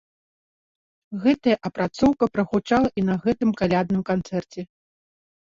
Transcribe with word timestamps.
Гэтая 1.25 1.53
апрацоўка 1.69 2.29
прагучала 2.37 2.89
і 3.03 3.05
на 3.11 3.15
гэтым 3.27 3.49
калядным 3.63 4.01
канцэрце. 4.09 4.61